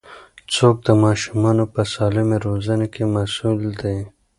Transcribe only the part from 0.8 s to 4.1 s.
د ماشومانو په سالمې روزنې کې مسوول دي؟